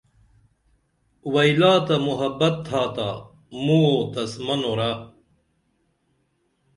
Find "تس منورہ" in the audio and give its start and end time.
4.13-4.91